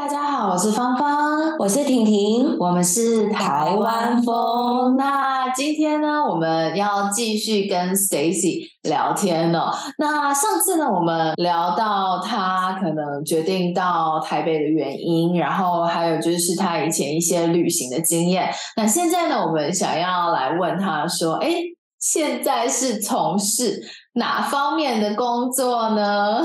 [0.00, 4.96] 大家好，我是芳芳，我是婷婷，我们是台湾风。
[4.96, 9.70] 那今天呢，我们要继续跟 Stacy 聊天哦。
[9.98, 18.48] 那上次呢，我们聊到他可能决定到台北的原因，然后还有就是他以前一些旅行的经验。
[18.78, 21.56] 那现在呢，我们想要来问他说，哎，
[21.98, 23.82] 现在是从事
[24.14, 26.40] 哪方面的工作呢？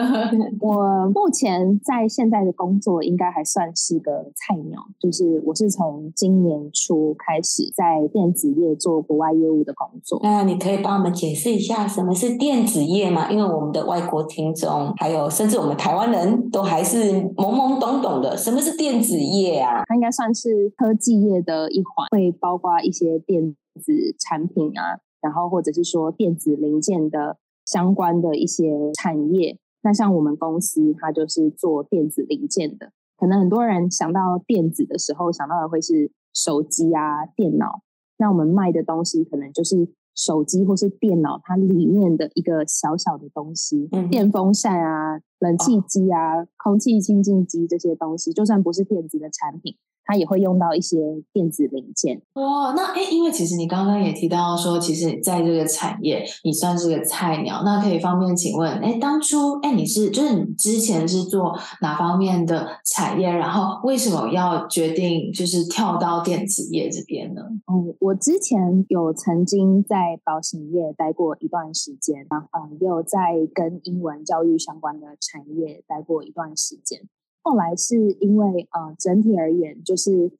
[0.60, 10.20] 我目前在现在的工作应该还算是个菜鸟，就是我是从今年初开始在电子业做国外业务的工作。
[10.22, 13.30] 那你可以帮我们解释一下什么是电子业吗？
[13.30, 19.82] 因为我们的外国听众，还有甚至我们台湾人都还是懵懵懂懂的，什么是电子业啊？
[19.86, 25.00] 它应该算是科技业的一环，会包括一些电子产品啊。
[25.26, 32.92] 然后，或者是说电子零件的相关的一些产业，那像我们公司，它就是做电子零件的。
[33.16, 37.82] 可能很多人想到电子的时候，想到的会是手机啊、电脑。
[38.18, 49.74] 那我们卖的东西，可能就是手机或是电脑它里面的一个小小的东西，嗯、电风扇啊、冷气机啊、哦、空气清净机这些东西，就算不是电子的产品。
[50.06, 50.96] 它也会用到一些
[51.32, 52.72] 电子零件哦。
[52.76, 57.62] 那诶，因为其实你刚刚也提到说，其实在这个产业你算是个菜鸟。
[57.64, 63.28] 那可以方便请问，诶，当初诶，你是就是你之前是做哪方面的产业？
[63.28, 67.42] 然后为什么要决定就是跳到电子业这边呢？
[67.66, 73.18] 嗯，我之前有曾经在保险业待过一段时间，然后嗯，也有在
[73.52, 77.02] 跟英文教育相关的产业待过一段时间。
[77.46, 80.32] 后来是因为呃，整体而言，就是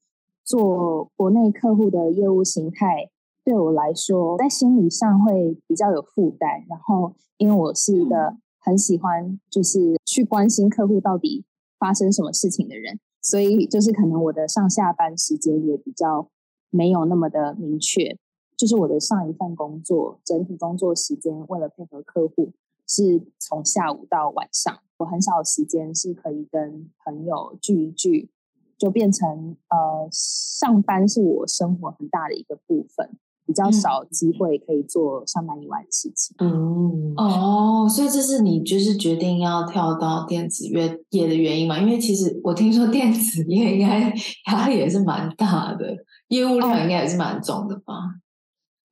[0.45, 3.09] 做国内客户的业务形态，
[3.45, 6.65] 对我来说，在心理上会比较有负担。
[6.69, 11.45] 然后，因为我是一个很喜欢就是去关心客户到底
[11.79, 16.29] 发生什么事情的人，所以就是可能我的上下班时间也比较
[16.71, 18.19] 没有那么的明确。
[18.57, 22.51] 就是我的上一份工作，整体工作时间为了配合客户，
[22.87, 24.79] 是从下午到晚上。
[24.99, 28.31] 我很少时间是可以跟朋友聚一聚，
[28.79, 33.11] 就变成呃，上班是我生活很大的一个部分，
[33.45, 36.35] 比较少机会可以做上班以外的事情。
[36.39, 41.79] 嗯，哦，所以这是你就是决定要跳到电子业业的原因嘛？
[41.79, 44.11] 因为其实我听说电子业应该
[44.47, 45.95] 压力也是蛮大的，
[46.29, 47.93] 业务量应该也是蛮重的吧？
[47.93, 47.99] 哦，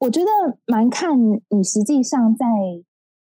[0.00, 0.28] 我觉得
[0.66, 1.18] 蛮看
[1.48, 2.44] 你实际上在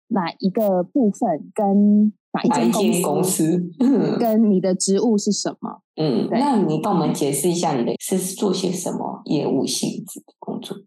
[0.07, 2.13] 哪一个部分跟。
[2.33, 3.71] 哪一间公司？
[4.19, 5.81] 跟你的职务是什么？
[5.95, 10.77] 嗯，那你帮我们解释一下，你的是做些什么业务性质的工作？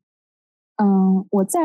[0.77, 1.59] 嗯，我在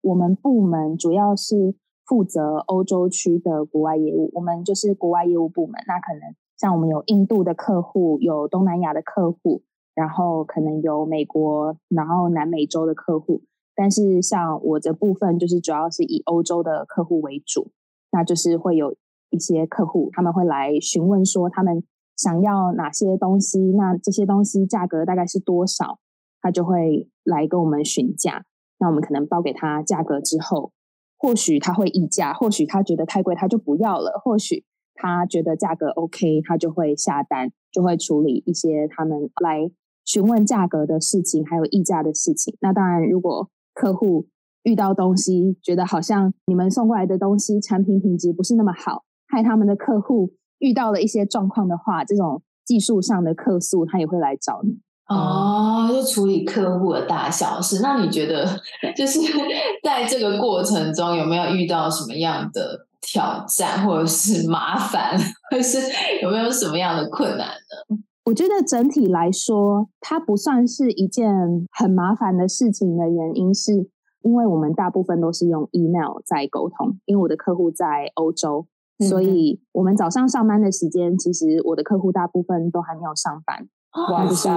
[0.00, 5.74] 我们部门主要是负责欧洲区的国外业务，我们就是国外业务部门。
[5.86, 9.62] 那可能像我们有印度的客户，有东南亚的客户，
[9.94, 13.42] 然后可能有美国，然后南美洲的客户。
[13.82, 17.72] 但是像我的部分，就是主要是以欧洲的客户为主，
[18.12, 18.94] 那就是会有。
[19.34, 21.82] 一些客户他们会来询问说，他们
[22.18, 25.98] 想要哪些东西，那这些东西价格大概是多少，
[26.42, 28.44] 他就会来跟我们询价。
[28.78, 30.72] 那我们可能报给他价格之后，
[31.16, 39.70] 或许他会议价，或许他觉得太贵，他就不要了；或许他觉得价格 OK，他就会下单，就会处理一些他们来
[40.04, 42.54] 询问价格的事情，还有议价的事情。
[42.60, 44.26] 那当然，如果客户
[44.62, 49.04] 遇到东西，觉得好像你们送过来的东西产品品质不是那么好。
[49.26, 54.78] 害他们的客户遇到了一些状况的话，这种技术上的客诉，他也会来找你
[55.08, 57.80] 哦，就处理客户的大小事。
[57.82, 58.46] 那你觉得，
[58.94, 59.20] 就是
[59.82, 65.18] 在这个过程中有没有遇到什么样的挑战，或者是麻烦，
[65.50, 65.78] 或者是
[66.22, 67.98] 有没有什么样的困难呢？
[68.24, 73.88] 我觉得整体来说，它不算是一件很麻烦的事情的原因，是
[74.22, 78.66] 因为我们大部分都是用 email 在沟通，因为我的客户在欧洲。
[79.00, 83.66] 所以，我们早上上班的时间，其实我的客户大部分都还没有上班，
[84.12, 84.48] 哇，就是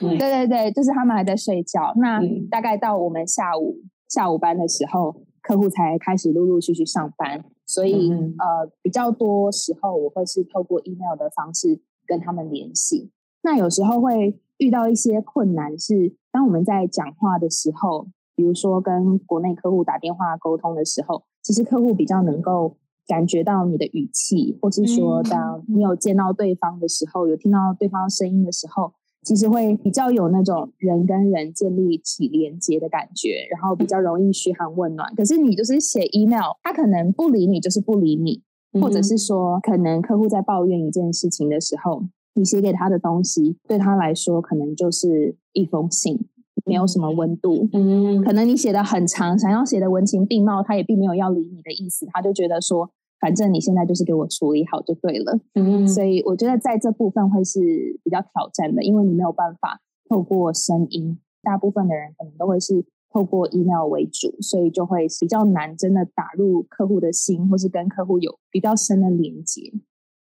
[0.00, 1.92] 对对对，就是他们还在睡觉。
[1.96, 2.20] 那
[2.50, 3.76] 大概到我们下午
[4.08, 7.44] 下午班的时候，客户才开始陆陆续续上班。
[7.64, 11.80] 所以，呃，比较多时候我会是透过 email 的方式
[12.12, 13.10] 跟他们联系。
[13.42, 22.76] 那有时候会遇到一些困难，是当我们在讲话的时候，比如说跟国内客户打电话沟通的时候，其实客户比较能够。
[23.04, 28.92] 感觉到你的语气，或是说当你有见到对方的时候，有听到对方声音的时候，
[29.22, 35.12] 其实会比较有那种人跟人建立起连接的感觉，然后比较容易嘘寒问暖。
[35.16, 38.40] 可是你就是写 email，他可能不理你，就是不理你，
[38.80, 42.04] 或者是说，可能客户在抱怨一件事情的时候，
[42.34, 46.28] 你写给他的东西对他来说可能就是一封信。
[46.64, 52.88] 没有什么温度，嗯，可能你写的很长，想要写的文情并茂，他也并没有要理你的意思，他就觉得说，
[53.18, 57.58] 反正你现在就是给我处理好就对了，嗯，所以我觉得在这部分会是
[58.04, 69.72] 比较挑战的，因为你没有办法透过声音，大部分的人可能都会是透过 email 为主，所以就会比较难真的打入客户的心，或是跟客户有比较深的连接。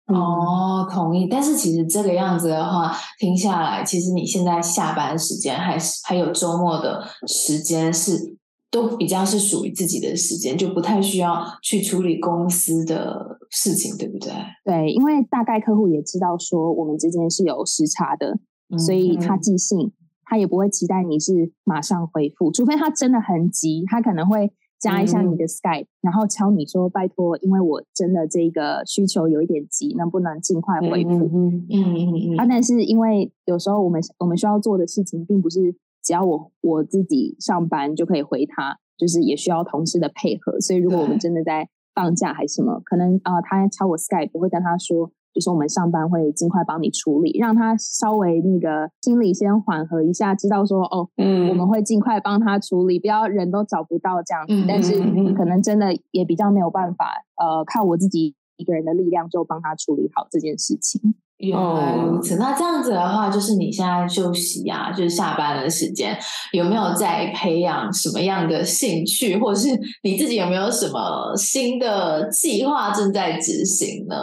[0.08, 1.26] 哦，同意。
[1.28, 8.36] 但是其实这个样子的话，听下来，其实你现在下班时间还是还有周末的时间是
[8.70, 14.34] 都比较是属于自己的时间，就不太需要去处理公司的事情，对不对？
[14.66, 18.38] 对，因为大概客户也知道说我们之间是有时差的，
[18.70, 19.94] 嗯、所以他寄信，
[20.32, 24.54] 他也不会期待你是马上回复，除非他真的很急，他可能会。
[24.82, 31.30] 加一下你的 Skype，、嗯、然后敲你说拜托，因为我真的这个需求有一点急，能不能尽快回复？
[31.32, 32.38] 嗯嗯嗯嗯。
[32.40, 40.60] 啊，但是因为有时候我们我们需要做的事情，并不是只要我我自己上班就可以回他，就是也需要同事的配合。
[40.60, 45.12] 所以如果我们真的在放假还是什么，可能啊、呃，他敲我 Skype，我会跟他说。
[45.34, 54.54] 就是我们上班会尽快帮你处理，让他稍微那个心里先缓和一下，知道说哦，嗯，我们会尽快帮他处理，不要人都找不到这样子。
[54.54, 55.00] 嗯、但是
[55.34, 61.16] 可能真的也比较没有办法，呃，靠我自己一个人的力量就帮他处理好这件事情。
[61.42, 66.18] 原来如此，那这样子的话，就是你现在休息啊，就是下班的时间，
[66.54, 69.70] 有没有在培养什么样的兴趣，或者是
[70.04, 74.16] 你自己有没有什么新的计划正在执行呢？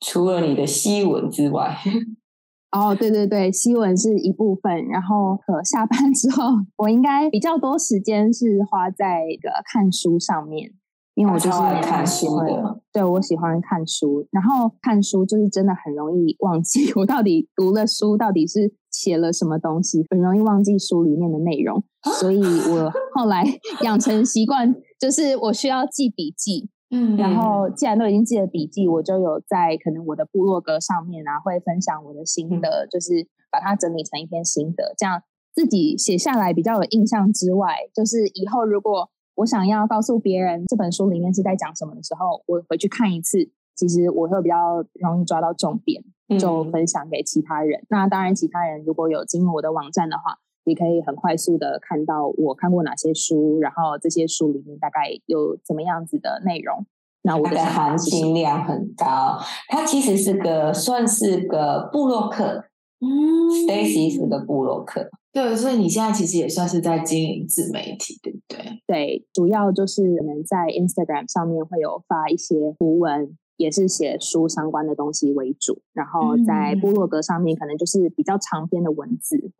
[0.00, 1.76] 除了你的西文之外，
[2.72, 4.86] 哦，对对对，西文是一部分。
[4.88, 6.44] 然后，可下班之后，
[6.76, 10.72] 我应该比较多时间是花在一个看书上面，
[11.16, 12.80] 因为我就是看书的。
[12.92, 21.82] 对，我喜欢看书，然后看书就是真的很容易忘记 我到底读了书，到底是写了什么东西，很容易忘记书里面的内容。
[22.20, 23.44] 所以我后来
[23.82, 26.68] 养成习惯，就是我需要记笔记。
[26.90, 35.20] 嗯，然后既然都已经记了笔记，我就有在可能我的部落格上面啊，会分享我的心得，嗯、就是把它整理成一篇心得，这样
[35.52, 46.02] 自己写下来比较有印象之外，就是以后如果我想要告诉别人这本书里面是在讲什么的时候，我回去看一次，其实我会比较容易抓到重点，
[46.38, 47.80] 就分享给其他人。
[47.82, 50.38] 嗯、那当然，其他人如果有进入我的网站的话。
[50.66, 56.84] 也可以很快速的看到我看过哪些书，然后这些书里面大概有怎么样子的内容。
[57.22, 59.38] 那我的含金量很高，
[59.68, 62.64] 它其实是个算是个布洛克。
[62.98, 65.08] 嗯，Stacy 是个部落客。
[65.36, 68.82] 对，所以你现在其实也算是在经营自媒体，对不对？
[68.86, 73.36] 对，主要就是可能在 Instagram 上面会有发一些图文。
[73.58, 79.50] 也是写书相关的东西为主，然后在部落格上面可能就是比较长篇的文字。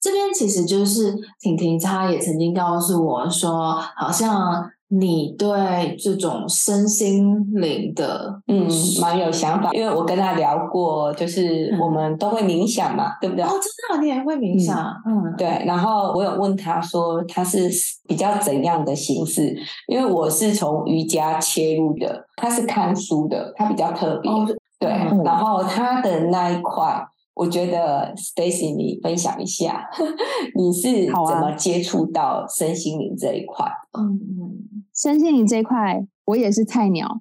[0.00, 4.70] 这边其实就是婷婷，她也曾经告诉我说，好像。
[4.92, 8.66] 你对这种身心灵的，嗯，
[9.00, 13.44] 蛮有想法，因为我跟他聊过，就是我们都会冥想嘛，嗯、对不对？
[13.44, 15.62] 哦，真的，你也会冥想，嗯，嗯对。
[15.64, 17.70] 然后我有问他说，他是
[18.08, 19.56] 比较怎样的形式？
[19.86, 24.44] 因为我是从瑜伽切入的，他是看书的，他比较特别，哦、
[24.80, 24.90] 对。
[24.90, 27.06] 嗯、然后他的那一块。
[27.34, 29.88] 我觉得 Stacy，你分享一下，
[30.54, 33.66] 你是怎么接触到身心灵这一块？
[33.98, 37.20] 嗯嗯，身心灵这一块，我也是菜鸟，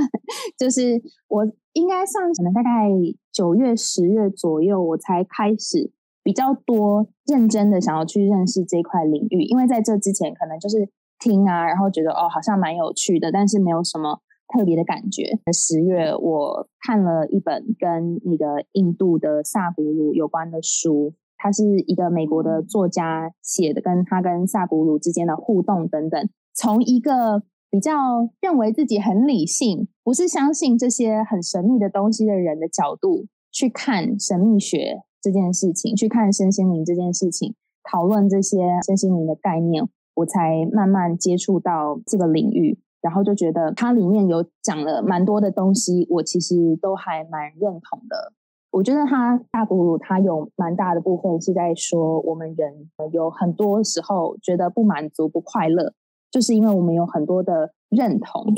[0.58, 2.88] 就是我应该上可能大概
[3.32, 5.92] 九月、十月左右，我才开始
[6.24, 10.90] 比较多认真的想要去认识这一块领域，因为在这之前可能就是
[11.20, 14.20] 听啊，然后觉得哦好像蛮有趣的，但是没有什么。
[14.52, 15.38] 特别的感觉。
[15.52, 26.28] 十月我看了一本跟那个印度的萨古鲁有关的书，他是一个美国的作家写的，跟他跟萨古鲁之间的互动等等。
[26.52, 37.54] 从一个比较认为自己很理性，不是相信这些很神秘的东西的人的角度去看神秘学这件事情，去看身心灵这件事情，
[37.84, 42.80] 讨论这些身心灵的概念，我才慢慢接触到这个领域。
[43.00, 48.32] 然后就觉得它里面有讲了蛮多的东西，我其实都还蛮认同的。
[48.72, 55.92] 我觉得他大古鲁他有蛮大的部分是在说，我们人有很多时候觉得不满足、不快乐，
[56.30, 58.54] 就是因为我们有很多的认同，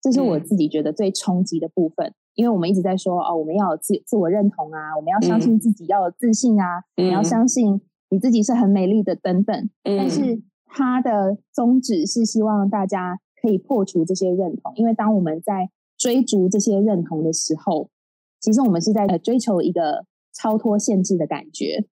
[0.00, 9.68] 这是我自己觉得最冲击的部分，嗯、因为我们一直在说哦，我们要有自自我认同啊，我们要相信自己，要有自信啊，嗯、你要相信你自己是很美丽的等等。
[9.82, 17.88] 嗯、但是他的宗旨是希望大家可以破除这些认同，因为当我们在追逐这些认同的时候，
[18.40, 21.84] 其实我们是在追求一个超脱限制的感觉。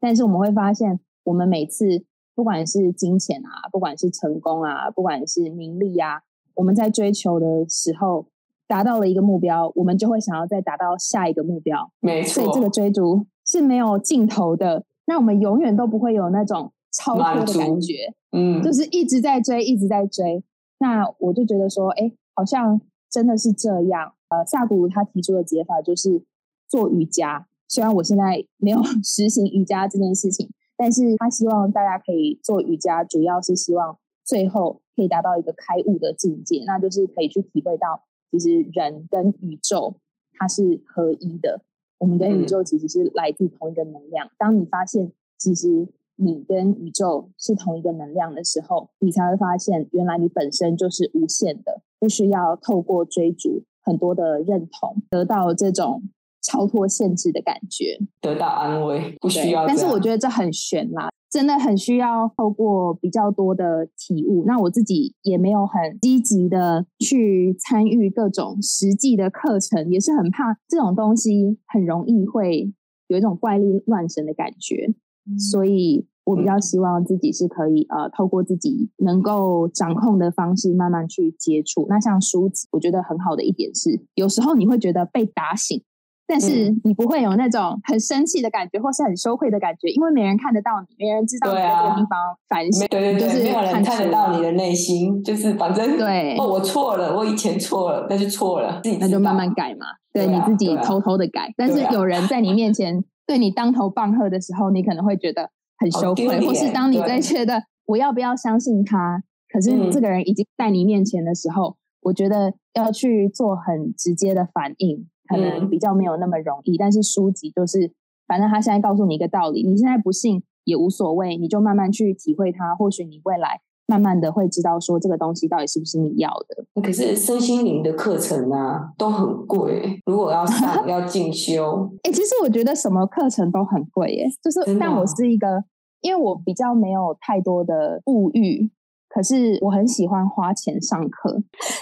[0.00, 2.04] 但是我们会发现，我们每次
[2.34, 6.22] 不管是金钱啊，不管是成功啊，不管是名利啊。
[6.54, 8.26] 我们在追求的时候，
[8.66, 11.92] 达到了一个目标，我们就会想要再达到下一个目标。
[12.00, 14.86] 没错，所以这个追逐是没有尽头的。
[15.04, 20.42] 那我们永远都不会有那种超脱的感觉，嗯，就是一直在追，一直在追。
[20.82, 24.14] 那我就觉得说，哎，好像真的是这样。
[24.30, 26.24] 呃，萨古鲁他提出的解法就是
[26.66, 27.46] 做瑜伽。
[27.68, 34.80] 虽然我现在没有 实行瑜伽这件事情，但是他希望大家可以做瑜伽，主要是希望最后。
[34.94, 39.96] 可以达到一个开悟的境界，那就是可以去体会到，其实人跟宇宙
[40.34, 41.62] 它是合一的。
[41.96, 44.28] 我们跟宇宙其实是来自同一个能量。
[44.36, 56.02] 当你发现其实你跟宇宙是同一个能量的时候，你才会发现原来你本身就是无限的，不需要透过追逐很多的认同，得到这种
[56.42, 59.66] 超脱限制的感觉，得到安慰，不需要。
[59.66, 61.08] 但是我觉得这很玄啦。
[61.30, 64.44] 真的很需要透过比较多的体悟。
[64.46, 72.70] 那我自己也没有很积极的去参与各种实际的课程，也是很怕这种东西很容易会
[73.08, 74.92] 有一种怪力乱神的感觉。
[75.28, 81.86] 嗯、所以我比较希望自己是可以呃，透过自己能够掌控的方式慢慢去接触。
[81.88, 85.82] 那像书籍，我觉得很好的一点是，有时候你会觉得被打醒。
[86.24, 92.86] 但是你不会有那种很生气的感觉，或是很羞愧的感觉，因为没人看得到你，没人知道你在这个地方反省。
[92.88, 99.84] 对对对，就是没有人看得到你的内心，就是反正对 哦，我错了，我以前错了，那就错了，自己那就慢慢改嘛。
[100.10, 105.48] 对，对、啊、你自己偷偷的改，啊、但是有人在你面前对你当头棒喝的时候，你可能会觉得
[105.78, 115.08] 很羞愧，或是当你在觉得我要不要相信他，可是这个人已经在你面前的时候，嗯、我觉得要去做很直接的反应。
[115.26, 117.90] 可能比较没有那么容易，嗯、但是书籍就是，
[118.26, 126.82] 反正他现在告诉你一个道理，你现在不信也无所谓，你就慢慢去体会它，或许你未来慢慢的会知道说这个东西到底是不是你要的。
[126.82, 135.64] 可是身心灵的课程啊都很贵，如果要上 要进修，哎、欸，其实我觉得什么课程都很贵耶，就是但我是一个，
[136.00, 138.70] 因为我比较没有太多的物欲。
[139.14, 141.36] 可是我很喜欢花钱上课，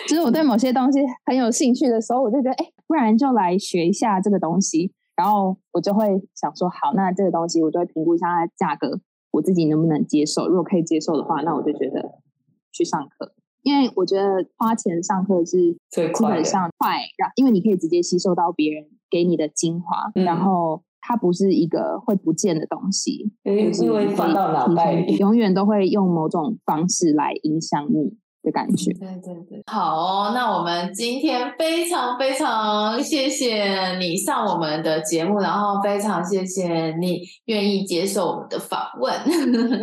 [0.09, 4.92] 就是我对某些东西很有兴趣的时候，我就觉得，哎，不然就来学一下这个东西。
[5.14, 8.99] 然后我就会想说，好，那这个东西我就会评估一下它的价格，
[9.32, 10.49] 我自己能不能接受。
[10.49, 12.18] 如果可以接受的话，那我就觉得
[12.72, 13.32] 去上课，
[13.62, 20.82] 因为我觉得花钱上课是基本上快，然因为你可以直接吸收到别人给你的精华，嗯、然后。
[21.02, 28.92] 它不是一个会不见的东西，因为放到脑袋里，永远都会用某种方式来影响你的感觉。
[28.94, 39.12] 对对对，好哦，那我们今天非常非常谢谢你上我们的节目，然后非常谢谢你愿意接受我们的访问，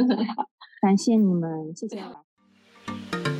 [0.81, 2.03] 感谢你们，谢谢。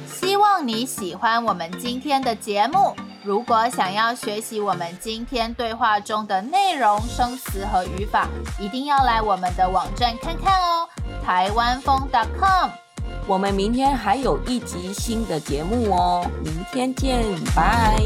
[0.05, 2.93] 希望你喜欢我们今天的节目。
[3.23, 10.87] 如果想要学习我们今天对话中的内容、生词和语法，一定要来我们的网站看看哦，
[11.21, 12.07] 台湾风
[12.39, 12.86] .com。
[13.27, 17.97] 我们明天还有一集新的节目哦，明天见，拜。